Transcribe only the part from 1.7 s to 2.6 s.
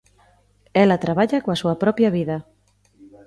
propia vida.